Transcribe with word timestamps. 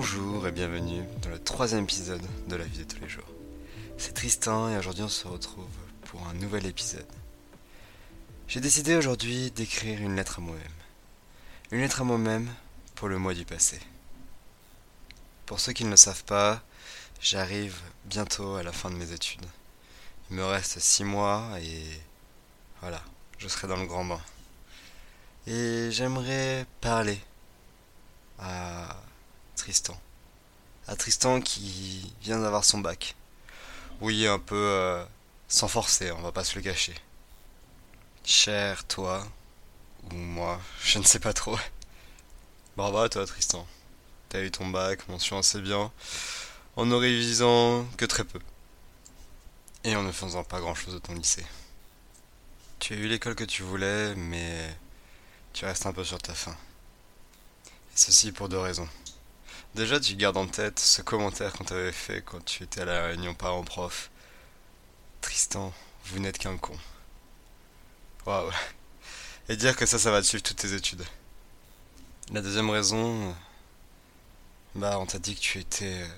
Bonjour 0.00 0.46
et 0.46 0.52
bienvenue 0.52 1.02
dans 1.22 1.30
le 1.30 1.40
troisième 1.40 1.82
épisode 1.82 2.22
de 2.46 2.54
la 2.54 2.64
vie 2.64 2.78
de 2.78 2.84
tous 2.84 3.00
les 3.00 3.08
jours. 3.08 3.26
C'est 3.96 4.14
Tristan 4.14 4.70
et 4.70 4.78
aujourd'hui 4.78 5.02
on 5.02 5.08
se 5.08 5.26
retrouve 5.26 5.66
pour 6.02 6.24
un 6.28 6.34
nouvel 6.34 6.66
épisode. 6.66 7.04
J'ai 8.46 8.60
décidé 8.60 8.94
aujourd'hui 8.94 9.50
d'écrire 9.50 10.00
une 10.00 10.14
lettre 10.14 10.38
à 10.38 10.40
moi-même. 10.40 10.78
Une 11.72 11.80
lettre 11.80 12.02
à 12.02 12.04
moi-même 12.04 12.48
pour 12.94 13.08
le 13.08 13.18
mois 13.18 13.34
du 13.34 13.44
passé. 13.44 13.80
Pour 15.46 15.58
ceux 15.58 15.72
qui 15.72 15.84
ne 15.84 15.90
le 15.90 15.96
savent 15.96 16.22
pas, 16.22 16.62
j'arrive 17.20 17.76
bientôt 18.04 18.54
à 18.54 18.62
la 18.62 18.70
fin 18.70 18.90
de 18.90 18.94
mes 18.94 19.10
études. 19.10 19.46
Il 20.30 20.36
me 20.36 20.44
reste 20.44 20.78
six 20.78 21.02
mois 21.02 21.44
et 21.60 21.82
voilà, 22.82 23.02
je 23.38 23.48
serai 23.48 23.66
dans 23.66 23.76
le 23.76 23.86
grand 23.86 24.04
bain. 24.04 24.20
Et 25.48 25.88
j'aimerais 25.90 26.66
parler 26.80 27.18
à 28.38 28.77
Tristan. 29.68 30.00
À 30.86 30.96
Tristan 30.96 31.42
qui 31.42 32.14
vient 32.22 32.40
d'avoir 32.40 32.64
son 32.64 32.78
bac. 32.78 33.14
Oui, 34.00 34.26
un 34.26 34.38
peu 34.38 34.56
euh, 34.56 35.04
sans 35.46 35.68
forcer, 35.68 36.10
on 36.10 36.22
va 36.22 36.32
pas 36.32 36.42
se 36.42 36.54
le 36.56 36.62
cacher. 36.62 36.94
Cher 38.24 38.84
toi, 38.84 39.28
ou 40.10 40.14
moi, 40.14 40.58
je 40.82 40.98
ne 40.98 41.04
sais 41.04 41.18
pas 41.18 41.34
trop. 41.34 41.58
Bravo 42.78 42.96
à 42.96 43.10
toi 43.10 43.26
Tristan. 43.26 43.68
T'as 44.30 44.40
eu 44.40 44.50
ton 44.50 44.68
bac, 44.68 45.06
mention 45.06 45.36
assez 45.36 45.60
bien, 45.60 45.92
en 46.76 46.86
ne 46.86 46.94
révisant 46.94 47.84
que 47.98 48.06
très 48.06 48.24
peu. 48.24 48.40
Et 49.84 49.94
en 49.96 50.02
ne 50.02 50.12
faisant 50.12 50.44
pas 50.44 50.60
grand 50.60 50.74
chose 50.74 50.94
de 50.94 50.98
ton 50.98 51.12
lycée. 51.12 51.44
Tu 52.78 52.94
as 52.94 52.96
eu 52.96 53.06
l'école 53.06 53.34
que 53.34 53.44
tu 53.44 53.62
voulais, 53.64 54.14
mais 54.14 54.74
tu 55.52 55.66
restes 55.66 55.84
un 55.84 55.92
peu 55.92 56.04
sur 56.04 56.16
ta 56.16 56.32
faim. 56.32 56.56
Et 57.66 57.96
ceci 57.96 58.32
pour 58.32 58.48
deux 58.48 58.60
raisons. 58.60 58.88
Déjà, 59.78 60.00
tu 60.00 60.16
gardes 60.16 60.38
en 60.38 60.48
tête 60.48 60.80
ce 60.80 61.02
commentaire 61.02 61.52
qu'on 61.52 61.62
t'avait 61.62 61.92
fait 61.92 62.20
quand 62.20 62.44
tu 62.44 62.64
étais 62.64 62.80
à 62.80 62.84
la 62.84 63.06
réunion 63.06 63.32
parents-prof. 63.32 64.10
Tristan, 65.20 65.72
vous 66.06 66.18
n'êtes 66.18 66.38
qu'un 66.38 66.56
con. 66.56 66.76
Waouh. 68.26 68.50
Et 69.48 69.54
dire 69.54 69.76
que 69.76 69.86
ça, 69.86 70.00
ça 70.00 70.10
va 70.10 70.20
te 70.20 70.26
suivre 70.26 70.42
toutes 70.42 70.56
tes 70.56 70.74
études. 70.74 71.04
La 72.32 72.40
deuxième 72.40 72.70
raison, 72.70 73.32
bah, 74.74 74.98
on 74.98 75.06
t'a 75.06 75.20
dit 75.20 75.36
que 75.36 75.40
tu 75.40 75.60
étais 75.60 76.02
euh, 76.02 76.08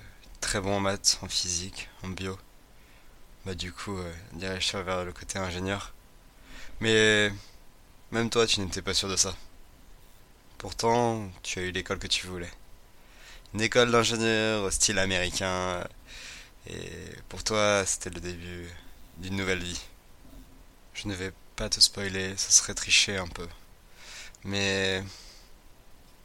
très 0.41 0.62
bon 0.62 0.77
en 0.77 0.81
maths, 0.81 1.19
en 1.20 1.28
physique, 1.28 1.91
en 2.03 2.08
bio. 2.08 2.38
Bah, 3.44 3.55
du 3.55 3.75
coup, 3.75 3.98
euh, 3.98 4.14
dirige 4.33 4.75
vers 4.75 5.05
le 5.05 5.12
côté 5.12 5.38
ingénieur. 5.38 5.92
Mais 6.81 7.31
même 8.11 8.31
toi, 8.31 8.47
tu 8.47 8.61
n'étais 8.61 8.81
pas 8.81 8.94
sûr 8.94 9.11
de 9.11 9.16
ça. 9.16 9.36
Pourtant, 10.56 11.31
tu 11.42 11.58
as 11.58 11.62
eu 11.64 11.72
l'école 11.72 11.98
que 11.98 12.06
tu 12.06 12.27
voulais. 12.27 12.50
Une 13.52 13.62
école 13.62 13.90
d'ingénieur 13.90 14.62
au 14.62 14.70
style 14.70 14.98
américain. 14.98 15.84
Et 16.68 16.90
pour 17.28 17.42
toi, 17.42 17.84
c'était 17.84 18.10
le 18.10 18.20
début 18.20 18.68
d'une 19.18 19.36
nouvelle 19.36 19.62
vie. 19.62 19.80
Je 20.94 21.08
ne 21.08 21.14
vais 21.14 21.32
pas 21.56 21.68
te 21.68 21.80
spoiler, 21.80 22.36
ça 22.36 22.50
serait 22.50 22.74
tricher 22.74 23.16
un 23.16 23.26
peu. 23.26 23.48
Mais 24.44 25.02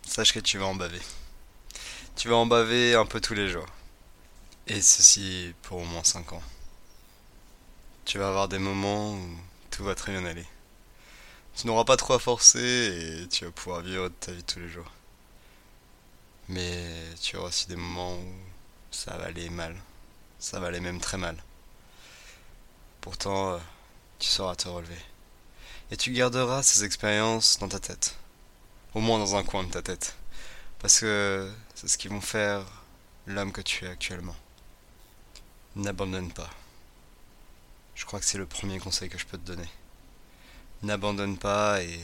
sache 0.06 0.34
que 0.34 0.40
tu 0.40 0.60
vas 0.60 0.68
en 0.68 0.76
baver. 0.76 1.02
Tu 2.16 2.30
vas 2.30 2.36
en 2.36 2.46
baver 2.46 2.96
un 2.96 3.06
peu 3.06 3.20
tous 3.20 3.34
les 3.34 3.50
jours. 3.50 3.68
Et 4.68 4.82
ceci 4.82 5.54
pour 5.64 5.80
au 5.80 5.86
moins 5.86 6.04
5 6.04 6.34
ans. 6.34 6.44
Tu 8.06 8.20
vas 8.20 8.28
avoir 8.28 8.48
des 8.48 8.60
moments 8.60 9.14
où 9.14 9.38
tout 9.72 9.84
va 9.84 9.96
très 9.96 10.12
bien 10.12 10.26
aller. 10.26 10.46
Tu 11.56 11.66
n'auras 11.68 11.86
pas 11.86 11.98
trop 11.98 12.14
à 12.14 12.20
forcer 12.20 13.24
et 13.24 13.28
tu 13.30 13.46
vas 13.46 13.52
pouvoir 13.52 13.82
vivre 13.82 14.10
ta 14.20 14.32
vie 14.32 14.44
tous 14.44 14.60
les 14.60 14.70
jours. 14.70 14.92
Mais 16.48 16.94
tu 17.22 17.38
auras 17.38 17.48
aussi 17.48 17.68
des 17.68 17.76
moments 17.76 18.16
où 18.16 18.34
ça 18.92 19.18
va 19.18 19.26
aller 19.26 19.50
mal. 19.50 19.76
Ça 20.40 20.60
va 20.60 20.68
aller 20.68 20.80
même 20.80 21.00
très 21.00 21.18
mal. 21.18 21.36
Pourtant, 23.02 23.54
euh, 23.54 23.60
tu 24.20 24.30
sauras 24.30 24.56
te 24.56 24.68
relever. 24.68 25.00
Et 25.92 25.98
tu 25.98 26.12
garderas 26.12 26.64
ces 26.64 26.84
expériences 26.84 27.60
dans 27.60 27.68
ta 27.68 27.80
tête. 27.80 28.16
Au 28.94 29.00
moins 29.00 29.20
dans 29.20 29.36
un 29.36 29.44
coin 29.44 29.64
de 29.64 29.72
ta 29.72 29.82
tête. 29.82 30.16
Parce 30.80 31.00
que 31.00 31.52
c'est 31.74 31.88
ce 31.88 31.98
qui 31.98 32.08
vont 32.08 32.22
faire 32.22 32.66
l'homme 33.26 33.52
que 33.52 33.62
tu 33.62 33.86
es 33.86 33.90
actuellement. 33.90 34.36
N'abandonne 35.76 36.32
pas. 36.32 36.50
Je 37.96 38.06
crois 38.06 38.20
que 38.20 38.26
c'est 38.26 38.38
le 38.38 38.46
premier 38.46 38.80
conseil 38.80 39.10
que 39.10 39.18
je 39.18 39.26
peux 39.26 39.38
te 39.38 39.46
donner. 39.46 39.70
N'abandonne 40.84 41.38
pas 41.38 41.82
et 41.82 42.00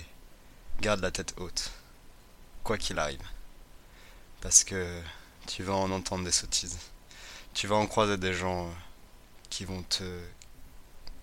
garde 0.80 1.02
la 1.02 1.12
tête 1.12 1.34
haute. 1.38 1.72
Quoi 2.64 2.78
qu'il 2.78 2.98
arrive. 2.98 3.22
Parce 4.42 4.64
que 4.64 5.02
tu 5.48 5.64
vas 5.64 5.74
en 5.74 5.92
entendre 5.92 6.26
des 6.26 6.32
sottises. 6.32 6.78
Tu 7.54 7.68
vas 7.68 7.76
en 7.76 7.88
croiser 7.88 8.18
des 8.18 8.34
gens 8.34 8.70
qui 9.50 9.66
vont 9.66 9.84
te... 9.84 10.22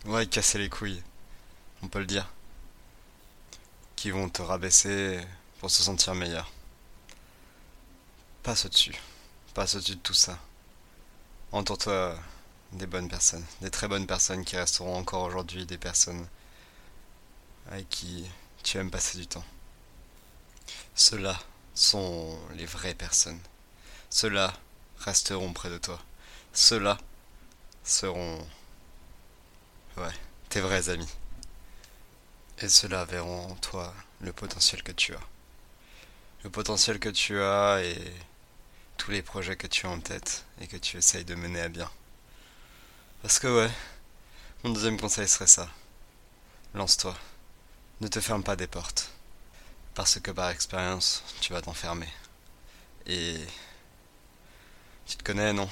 Ouais, 0.05 0.27
casser 0.27 0.59
les 0.59 0.69
couilles. 0.69 1.03
On 1.83 1.89
peut 1.89 1.99
le 1.99 2.07
dire. 2.07 2.31
Qui 3.97 4.11
vont 4.11 4.29
te 4.29 4.43
rabaisser 4.43 5.21
pour 5.59 5.71
se 5.71 5.83
sentir 5.83 6.15
meilleur. 6.15 6.51
Passe 8.43 8.67
au-dessus. 8.67 8.95
Passe 9.55 9.75
au-dessus 9.75 9.97
de 9.97 10.01
tout 10.01 10.15
ça. 10.15 10.39
Entoure-toi 11.51 12.17
des 12.73 12.87
bonnes 12.87 13.09
personnes. 13.09 13.45
Des 13.61 13.71
très 13.71 13.89
bonnes 13.89 14.07
personnes 14.07 14.45
qui 14.45 14.57
resteront 14.57 14.97
encore 14.97 15.25
aujourd'hui 15.25 15.67
des 15.67 15.79
personnes 15.79 16.27
avec 17.71 17.89
qui 17.89 18.25
tu 18.63 18.79
aimes 18.79 18.91
passer 18.91 19.19
du 19.19 19.27
temps. 19.27 19.45
Ceux-là 20.95 21.39
sont 21.79 22.37
les 22.57 22.67
vraies 22.67 22.95
personnes. 22.95 23.41
Ceux-là 24.11 24.53
resteront 24.99 25.53
près 25.53 25.71
de 25.71 25.79
toi. 25.79 26.03
Ceux-là 26.53 26.99
seront... 27.85 28.47
Ouais, 29.97 30.13
tes 30.49 30.61
vrais 30.61 30.89
amis. 30.89 31.09
Et 32.61 32.69
ceux-là 32.69 33.05
verront 33.05 33.53
en 33.53 33.55
toi 33.55 33.95
le 34.21 34.33
potentiel 34.33 34.83
que 34.83 34.91
tu 34.93 35.15
as. 35.15 35.21
Le 36.43 36.51
potentiel 36.51 36.99
que 36.99 37.09
tu 37.09 37.41
as 37.41 37.81
et 37.85 38.13
tous 38.97 39.13
les 39.13 39.23
projets 39.23 39.57
que 39.57 39.69
tu 39.69 39.87
as 39.87 39.91
en 39.91 40.01
tête 40.01 40.45
et 40.61 40.67
que 40.67 40.77
tu 40.77 40.97
essayes 40.97 41.25
de 41.25 41.37
mener 41.37 41.61
à 41.61 41.69
bien. 41.69 41.91
Parce 43.23 43.39
que 43.39 43.47
ouais, 43.47 43.71
mon 44.65 44.71
deuxième 44.71 45.01
conseil 45.01 45.29
serait 45.29 45.47
ça. 45.47 45.69
Lance-toi. 46.75 47.17
Ne 48.01 48.09
te 48.09 48.21
ferme 48.21 48.43
pas 48.43 48.57
des 48.57 48.67
portes. 48.67 49.13
Parce 49.99 50.21
que 50.21 50.31
par 50.31 50.51
expérience, 50.51 51.25
tu 51.41 51.53
vas 51.53 51.61
t'enfermer. 51.61 52.09
Et... 53.05 53.37
Tu 55.05 55.17
te 55.17 55.25
connais, 55.25 55.53
non? 55.53 55.69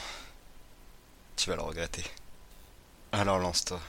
Tu 1.37 1.49
vas 1.49 1.55
le 1.55 1.63
regretter. 1.63 2.03
Alors 3.13 3.39
lance-toi. 3.39 3.81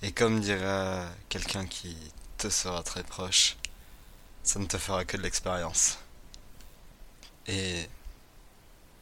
Et 0.00 0.12
comme 0.12 0.38
dira 0.38 1.08
quelqu'un 1.28 1.66
qui 1.66 1.96
te 2.38 2.50
sera 2.50 2.84
très 2.84 3.02
proche, 3.02 3.56
ça 4.44 4.60
ne 4.60 4.66
te 4.66 4.78
fera 4.78 5.04
que 5.04 5.16
de 5.16 5.22
l'expérience. 5.22 5.98
Et 7.48 7.88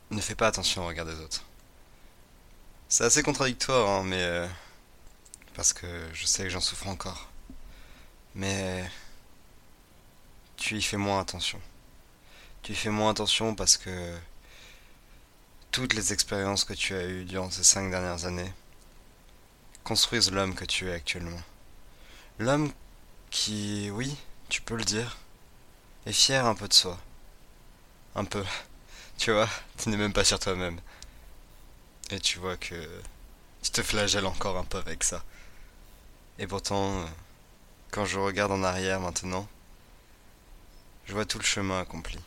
ne 0.08 0.22
fais 0.22 0.36
pas 0.36 0.46
attention 0.46 0.84
au 0.84 0.86
regard 0.86 1.04
des 1.04 1.20
autres. 1.20 1.44
C'est 2.88 3.04
assez 3.04 3.22
contradictoire, 3.22 3.90
hein, 3.90 4.04
mais... 4.04 4.22
Euh, 4.22 4.48
parce 5.52 5.74
que 5.74 5.86
je 6.14 6.24
sais 6.24 6.44
que 6.44 6.48
j'en 6.48 6.60
souffre 6.60 6.88
encore. 6.88 7.28
Mais 8.34 8.90
tu 10.60 10.76
y 10.76 10.82
fais 10.82 10.98
moins 10.98 11.20
attention. 11.20 11.58
Tu 12.62 12.72
y 12.72 12.74
fais 12.76 12.90
moins 12.90 13.10
attention 13.10 13.54
parce 13.54 13.78
que 13.78 14.16
toutes 15.72 15.94
les 15.94 16.12
expériences 16.12 16.64
que 16.64 16.74
tu 16.74 16.94
as 16.94 17.04
eues 17.06 17.24
durant 17.24 17.50
ces 17.50 17.64
cinq 17.64 17.90
dernières 17.90 18.26
années 18.26 18.52
construisent 19.84 20.30
l'homme 20.30 20.54
que 20.54 20.66
tu 20.66 20.88
es 20.88 20.92
actuellement. 20.92 21.40
L'homme 22.38 22.70
qui, 23.30 23.90
oui, 23.90 24.14
tu 24.50 24.60
peux 24.60 24.76
le 24.76 24.84
dire, 24.84 25.16
est 26.04 26.12
fier 26.12 26.44
un 26.44 26.54
peu 26.54 26.68
de 26.68 26.74
soi. 26.74 26.98
Un 28.14 28.24
peu. 28.24 28.44
Tu 29.18 29.32
vois, 29.32 29.50
tu 29.76 29.90
n'es 29.90 29.98
même 29.98 30.14
pas 30.14 30.24
sur 30.24 30.38
toi-même. 30.38 30.80
Et 32.08 32.18
tu 32.20 32.38
vois 32.38 32.56
que 32.56 32.88
tu 33.62 33.70
te 33.70 33.82
flagelles 33.82 34.24
encore 34.24 34.56
un 34.56 34.64
peu 34.64 34.78
avec 34.78 35.04
ça. 35.04 35.22
Et 36.38 36.46
pourtant, 36.46 37.04
quand 37.90 38.06
je 38.06 38.18
regarde 38.18 38.50
en 38.50 38.62
arrière 38.62 38.98
maintenant, 38.98 39.46
je 41.06 41.12
vois 41.12 41.24
tout 41.24 41.38
le 41.38 41.44
chemin 41.44 41.80
accompli. 41.80 42.18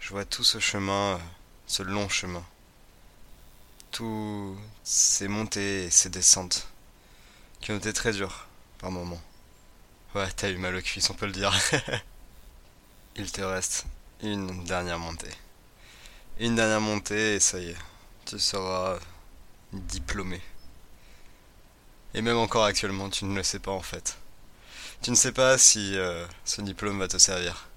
Je 0.00 0.10
vois 0.10 0.24
tout 0.24 0.44
ce 0.44 0.58
chemin, 0.58 1.20
ce 1.66 1.82
long 1.82 2.08
chemin. 2.08 2.44
Tous 3.90 4.58
ces 4.82 5.28
montées 5.28 5.84
et 5.84 5.90
ces 5.90 6.10
descentes 6.10 6.68
qui 7.60 7.72
ont 7.72 7.76
été 7.76 7.92
très 7.92 8.12
dures 8.12 8.46
par 8.78 8.90
moments. 8.90 9.22
Ouais, 10.14 10.30
t'as 10.36 10.50
eu 10.50 10.56
mal 10.56 10.76
au 10.76 10.82
cuisse, 10.82 11.08
on 11.10 11.14
peut 11.14 11.26
le 11.26 11.32
dire. 11.32 11.52
Il 13.16 13.32
te 13.32 13.40
reste 13.40 13.86
une 14.22 14.64
dernière 14.64 14.98
montée. 14.98 15.30
Une 16.38 16.56
dernière 16.56 16.80
montée 16.80 17.36
et 17.36 17.40
ça 17.40 17.58
y 17.58 17.70
est, 17.70 17.76
tu 18.26 18.38
seras 18.38 18.98
diplômé. 19.72 20.40
Et 22.12 22.22
même 22.22 22.36
encore 22.36 22.64
actuellement, 22.64 23.08
tu 23.08 23.24
ne 23.24 23.34
le 23.34 23.42
sais 23.42 23.58
pas 23.58 23.72
en 23.72 23.82
fait. 23.82 24.18
Tu 25.02 25.10
ne 25.10 25.16
sais 25.16 25.32
pas 25.32 25.58
si 25.58 25.96
euh, 25.96 26.26
ce 26.44 26.60
diplôme 26.60 26.98
va 26.98 27.08
te 27.08 27.18
servir. 27.18 27.68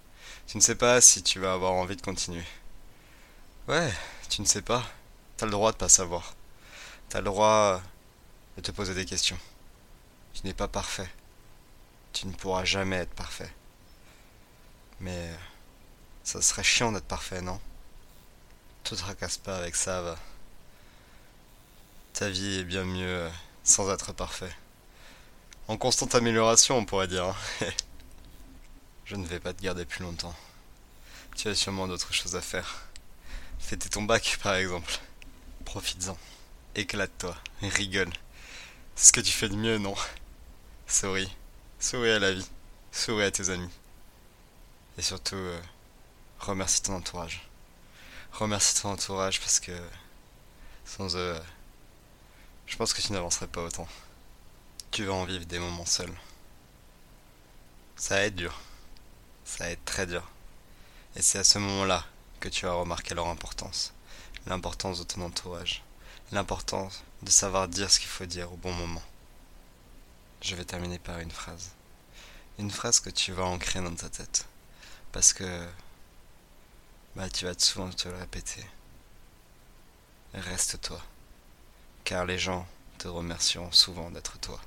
Tu 0.48 0.56
ne 0.56 0.62
sais 0.62 0.76
pas 0.76 1.02
si 1.02 1.24
tu 1.24 1.40
vas 1.40 1.52
avoir 1.52 1.74
envie 1.74 1.98
de 1.98 2.02
continuer. 2.02 2.46
Ouais, 3.68 3.94
tu 4.30 4.42
ne 4.42 4.48
sais 4.48 4.62
pas. 4.62 4.82
T'as 5.36 5.46
le 5.46 5.52
droit 5.52 5.74
de 5.74 5.78
pas 5.78 5.90
savoir. 5.90 6.36
T'as 7.10 7.20
le 7.20 7.26
droit 7.26 7.82
de 8.56 8.62
te 8.62 8.72
poser 8.72 8.94
des 8.94 9.06
questions. 9.06 9.38
Tu 10.34 10.46
n'es 10.46 10.54
pas 10.54 10.70
parfait. 10.70 11.10
Tu 12.14 12.28
ne 12.28 12.32
pourras 12.32 12.64
jamais 12.64 12.96
être 12.96 13.14
parfait. 13.14 13.54
Mais 15.02 15.32
ça 16.24 16.42
serait 16.42 16.64
chiant 16.64 16.94
d'être 16.94 17.06
parfait, 17.06 17.42
non? 17.42 17.60
Te 18.86 18.96
tracasse 18.96 19.38
pas 19.38 19.58
avec 19.58 19.76
ça, 19.76 20.02
va. 20.02 20.16
Ta 22.14 22.30
vie 22.30 22.60
est 22.60 22.64
bien 22.64 22.86
mieux 22.86 23.30
sans 23.66 23.92
être 23.92 24.14
parfait. 24.14 24.56
En 25.68 25.76
constante 25.76 26.16
amélioration, 26.16 26.78
on 26.78 26.86
pourrait 26.86 27.10
dire. 27.10 27.36
Je 29.07 29.15
ne 29.15 29.25
vais 29.25 29.39
pas 29.39 29.54
te 29.54 29.63
garder 29.63 29.86
plus 29.86 30.04
longtemps. 30.04 30.36
Tu 31.38 31.48
as 31.48 31.56
sûrement 31.56 31.88
d'autres 31.88 32.13
choses 32.13 32.36
à 32.36 32.42
faire. 32.42 32.88
Fêter 33.57 33.88
ton 33.88 34.04
bac, 34.04 34.38
par 34.44 34.56
exemple. 34.56 35.00
Profites-en. 35.63 36.18
Éclate-toi. 36.75 37.33
Rigole. 37.62 38.12
C'est 38.95 39.07
ce 39.07 39.13
que 39.13 39.21
tu 39.21 39.31
fais 39.31 39.48
de 39.48 39.56
mieux, 39.56 39.77
non? 39.77 39.95
Souris. 40.88 41.33
Souris 41.80 42.12
à 42.12 42.19
la 42.19 42.33
vie. 42.33 42.50
Souris 42.92 43.24
à 43.24 43.31
tes 43.31 43.50
amis. 43.50 43.69
Et 44.98 45.01
surtout, 45.01 45.36
euh, 45.36 45.62
remercie 46.39 46.81
ton 46.81 46.95
entourage. 46.95 47.48
Remercie 48.33 48.81
ton 48.81 48.89
entourage 48.89 49.39
parce 49.39 49.62
que 49.62 49.71
sans 50.83 51.15
eux, 51.15 51.39
je 52.65 52.75
pense 52.75 52.92
que 52.92 53.01
tu 53.01 53.13
n'avancerais 53.13 53.48
pas 53.48 53.63
autant. 53.63 53.88
Tu 54.92 55.06
vas 55.06 55.13
en 55.13 55.24
vivre 55.24 55.45
des 55.45 55.59
moments 55.59 55.86
seuls. 55.86 56.13
Ça 57.95 58.15
va 58.15 58.21
être 58.24 58.36
dur. 58.36 58.59
Ça 59.48 59.64
va 59.64 59.70
être 59.70 59.86
très 59.86 60.06
dur. 60.06 60.30
Et 61.16 61.22
c'est 61.22 61.40
à 61.40 61.44
ce 61.44 61.58
moment-là 61.58 62.06
que 62.42 62.50
tu 62.50 62.66
vas 62.66 62.74
remarquer 62.74 63.16
leur 63.16 63.28
importance. 63.28 63.94
L'importance 64.46 65.00
de 65.00 65.06
ton 65.06 65.22
entourage. 65.22 65.84
L'importance 66.34 67.02
de 67.22 67.32
savoir 67.32 67.70
dire 67.70 67.90
ce 67.90 68.00
qu'il 68.00 68.10
faut 68.10 68.26
dire 68.26 68.52
au 68.52 68.58
bon 68.58 68.74
moment. 68.74 69.02
Je 70.42 70.54
vais 70.54 70.66
terminer 70.66 71.00
par 71.00 71.20
une 71.20 71.32
phrase. 71.32 71.72
Une 72.60 72.70
phrase 72.70 73.00
que 73.00 73.10
tu 73.10 73.32
vas 73.32 73.46
ancrer 73.46 73.82
dans 73.82 73.96
ta 73.96 74.10
tête. 74.10 74.46
Parce 75.14 75.32
que 75.32 75.66
bah, 77.16 77.30
tu 77.30 77.46
vas 77.46 77.58
souvent 77.58 77.90
te 77.90 78.10
le 78.10 78.18
répéter. 78.18 78.66
Reste 80.34 80.82
toi. 80.82 81.02
Car 82.04 82.26
les 82.26 82.38
gens 82.38 82.68
te 82.98 83.08
remercieront 83.08 83.72
souvent 83.72 84.12
d'être 84.12 84.38
toi. 84.40 84.60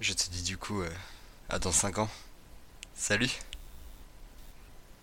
Je 0.00 0.12
te 0.12 0.28
dis 0.28 0.42
du 0.42 0.58
coup, 0.58 0.82
euh, 0.82 0.92
à 1.48 1.60
dans 1.60 1.72
5 1.72 1.98
ans. 1.98 2.10
Salut 2.98 3.30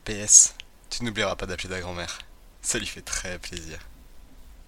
PS, 0.04 0.56
tu 0.90 1.04
n'oublieras 1.04 1.36
pas 1.36 1.46
d'appeler 1.46 1.70
ta 1.70 1.80
grand-mère. 1.80 2.18
Ça 2.64 2.80
lui 2.80 2.88
fait 2.88 3.04
très 3.04 3.38
plaisir. 3.38 3.78